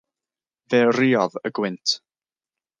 Fe 0.73 0.79
ruodd 0.87 1.37
y 1.51 1.53
gwynt. 1.61 1.97